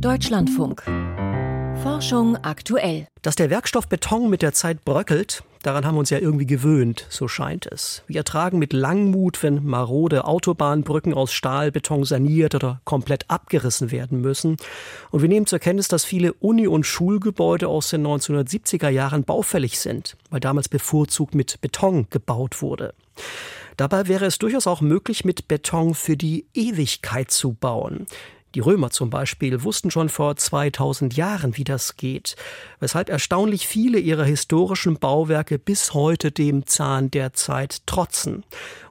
[0.00, 0.82] Deutschlandfunk.
[1.82, 3.06] Forschung aktuell.
[3.22, 7.06] Dass der Werkstoff Beton mit der Zeit bröckelt, daran haben wir uns ja irgendwie gewöhnt,
[7.08, 8.02] so scheint es.
[8.06, 14.58] Wir ertragen mit Langmut, wenn marode Autobahnbrücken aus Stahlbeton saniert oder komplett abgerissen werden müssen.
[15.10, 19.78] Und wir nehmen zur Kenntnis, dass viele Uni- und Schulgebäude aus den 1970er Jahren baufällig
[19.78, 22.92] sind, weil damals bevorzugt mit Beton gebaut wurde.
[23.78, 28.06] Dabei wäre es durchaus auch möglich, mit Beton für die Ewigkeit zu bauen.
[28.56, 32.36] Die Römer zum Beispiel wussten schon vor 2000 Jahren, wie das geht,
[32.80, 38.44] weshalb erstaunlich viele ihrer historischen Bauwerke bis heute dem Zahn der Zeit trotzen.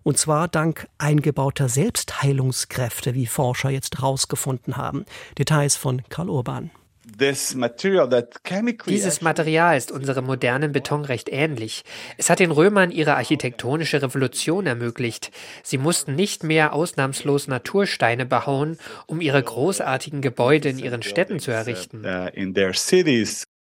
[0.04, 5.04] Und zwar dank eingebauter Selbstheilungskräfte, wie Forscher jetzt herausgefunden haben.
[5.40, 6.70] Details von Karl Urban.
[8.88, 11.84] Dieses Material ist unserem modernen Beton recht ähnlich.
[12.18, 15.32] Es hat den Römern ihre architektonische Revolution ermöglicht.
[15.64, 21.52] Sie mussten nicht mehr ausnahmslos Natursteine behauen, um ihre großartigen Gebäude in ihren Städten zu
[21.52, 22.04] errichten.
[22.04, 22.30] Uh,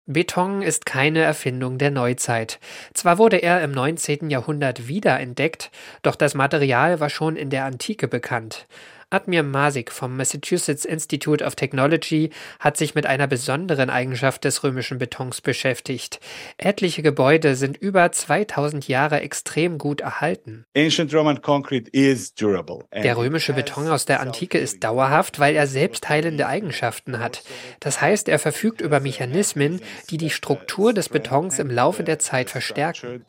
[0.06, 2.60] Beton ist keine Erfindung der Neuzeit.
[2.92, 4.28] Zwar wurde er im 19.
[4.28, 5.70] Jahrhundert wiederentdeckt,
[6.02, 8.66] doch das Material war schon in der Antike bekannt.
[9.14, 14.98] Admir Masik vom Massachusetts Institute of Technology hat sich mit einer besonderen Eigenschaft des römischen
[14.98, 16.18] Betons beschäftigt.
[16.58, 20.64] Etliche Gebäude sind über 2000 Jahre extrem gut erhalten.
[22.92, 27.44] Der römische Beton aus der Antike ist dauerhaft, weil er selbstheilende Eigenschaften hat.
[27.78, 32.50] Das heißt, er verfügt über Mechanismen, die die Struktur des Betons im Laufe der Zeit
[32.50, 33.24] verstärken.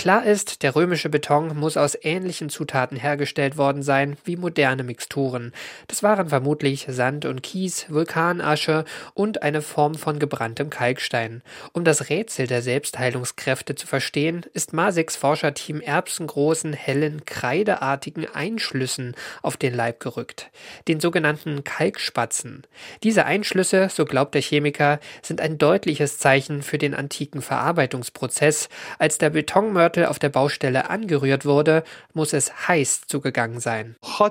[0.00, 5.52] Klar ist, der römische Beton muss aus ähnlichen Zutaten hergestellt worden sein wie moderne Mixturen.
[5.88, 11.42] Das waren vermutlich Sand und Kies, Vulkanasche und eine Form von gebranntem Kalkstein.
[11.74, 19.58] Um das Rätsel der Selbstheilungskräfte zu verstehen, ist Masiks Forscherteam erbsengroßen, hellen, kreideartigen Einschlüssen auf
[19.58, 20.50] den Leib gerückt,
[20.88, 22.66] den sogenannten Kalkspatzen.
[23.02, 29.18] Diese Einschlüsse, so glaubt der Chemiker, sind ein deutliches Zeichen für den antiken Verarbeitungsprozess, als
[29.18, 33.96] der Betonmörtel Mörtel auf der Baustelle angerührt wurde, muss es heiß zugegangen sein.
[34.00, 34.28] Uh,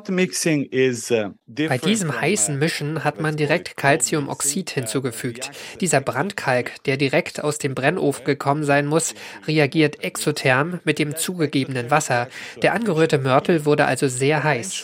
[1.68, 5.52] Bei diesem heißen uh, Mischen hat man direkt Calciumoxid hinzugefügt.
[5.82, 9.16] Dieser Brandkalk, der direkt aus dem Brennofen gekommen sein muss,
[9.48, 12.30] reagiert exotherm mit dem zugegebenen Wasser.
[12.62, 14.82] Der angerührte Mörtel wurde also sehr heiß.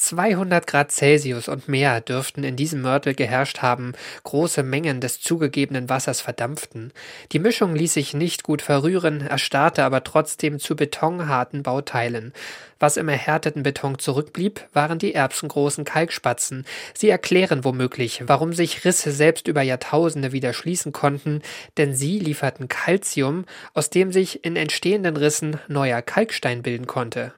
[0.00, 3.92] 200 Grad Celsius und mehr dürften in diesem Mörtel geherrscht haben,
[4.24, 6.92] große Mengen des zugegebenen Wassers verdampften.
[7.32, 12.32] Die Mischung ließ sich nicht gut verrühren, erstarrte aber trotzdem zu betonharten Bauteilen.
[12.80, 16.64] Was im erhärteten Beton zurückblieb, waren die erbsengroßen Kalkspatzen.
[16.94, 21.42] Sie erklären womöglich, warum sich Risse selbst über Jahrtausende wieder schließen konnten,
[21.76, 23.44] denn sie lieferten Calcium,
[23.74, 27.34] aus dem sich in entstehenden Rissen neuer Kalkstein bilden konnte.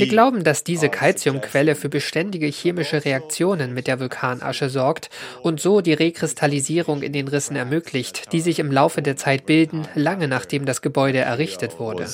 [0.00, 5.10] Wir glauben, dass diese Calciumquelle für beständige chemische Reaktionen mit der Vulkanasche sorgt
[5.42, 9.86] und so die Rekristallisierung in den Rissen ermöglicht, die sich im Laufe der Zeit bilden,
[9.94, 12.06] lange nachdem das Gebäude errichtet wurde.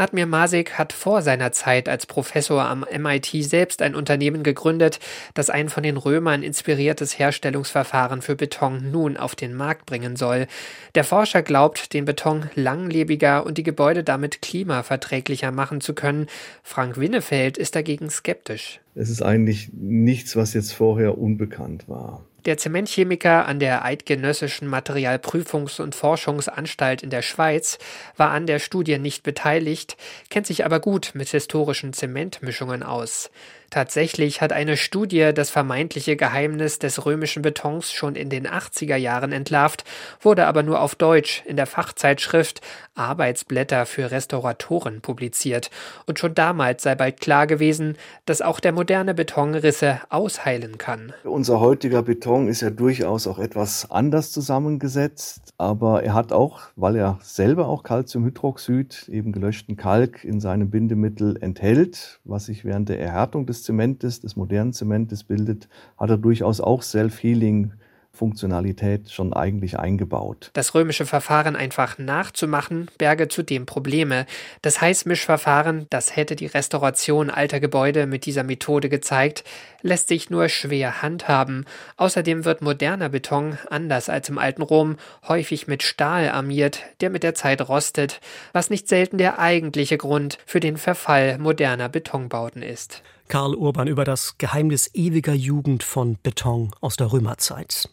[0.00, 4.98] Admir Masik hat vor seiner Zeit als Professor am MIT selbst ein Unternehmen gegründet,
[5.34, 10.46] das ein von den Römern inspiriertes Herstellungsverfahren für Beton nun auf den Markt bringen soll.
[10.94, 16.28] Der Forscher glaubt, den Beton langlebiger und die Gebäude damit klimaverträglicher machen zu können.
[16.62, 18.80] Frank Winnefeld ist dagegen skeptisch.
[18.94, 22.24] Es ist eigentlich nichts, was jetzt vorher unbekannt war.
[22.46, 27.78] Der Zementchemiker an der Eidgenössischen Materialprüfungs- und Forschungsanstalt in der Schweiz
[28.16, 29.96] war an der Studie nicht beteiligt,
[30.30, 33.30] kennt sich aber gut mit historischen Zementmischungen aus.
[33.70, 39.30] Tatsächlich hat eine Studie das vermeintliche Geheimnis des römischen Betons schon in den 80er Jahren
[39.30, 39.84] entlarvt,
[40.20, 42.60] wurde aber nur auf Deutsch in der Fachzeitschrift
[42.94, 45.70] Arbeitsblätter für Restauratoren publiziert.
[46.06, 51.12] Und schon damals sei bald klar gewesen, dass auch der moderne Beton Risse ausheilen kann.
[51.24, 56.96] Unser heutiger Beton ist ja durchaus auch etwas anders zusammengesetzt, aber er hat auch, weil
[56.96, 63.00] er selber auch Calciumhydroxid, eben gelöschten Kalk, in seinem Bindemittel enthält, was sich während der
[63.00, 67.72] Erhärtung Zementes, des modernen Zementes bildet, hat er durchaus auch Self-Healing
[68.12, 70.50] Funktionalität schon eigentlich eingebaut.
[70.52, 74.26] Das römische Verfahren einfach nachzumachen, berge zudem Probleme.
[74.62, 79.44] Das Heißmischverfahren, das hätte die Restauration alter Gebäude mit dieser Methode gezeigt,
[79.82, 81.64] lässt sich nur schwer handhaben.
[81.96, 84.96] Außerdem wird moderner Beton, anders als im alten Rom,
[85.26, 88.20] häufig mit Stahl armiert, der mit der Zeit rostet,
[88.52, 93.02] was nicht selten der eigentliche Grund für den Verfall moderner Betonbauten ist.
[93.30, 97.88] Karl Urban über das Geheimnis ewiger Jugend von Beton aus der Römerzeit.